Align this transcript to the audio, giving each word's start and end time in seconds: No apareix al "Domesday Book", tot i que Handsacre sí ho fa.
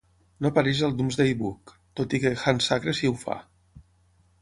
No 0.45 0.49
apareix 0.53 0.81
al 0.87 0.95
"Domesday 1.01 1.35
Book", 1.43 1.75
tot 2.01 2.17
i 2.19 2.23
que 2.25 2.35
Handsacre 2.47 2.99
sí 3.03 3.11
ho 3.11 3.17
fa. 3.29 3.41